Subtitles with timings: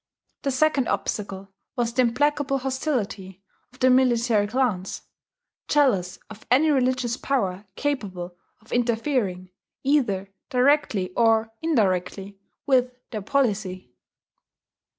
[0.41, 5.03] The second obstacle was the implacable hostility of the military clans,
[5.67, 9.51] jealous of any religious power capable of interfering,
[9.83, 13.93] either directly or indirectly, with their policy.